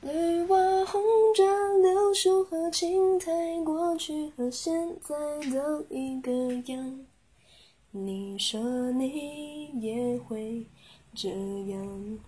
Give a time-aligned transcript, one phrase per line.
[0.00, 1.02] 绿瓦红
[1.34, 3.30] 砖柳树和青苔
[3.64, 5.16] 过去和现在
[5.50, 7.04] 都一个样。
[7.90, 8.60] 你说
[8.92, 10.64] 你也会
[11.14, 12.18] 这样。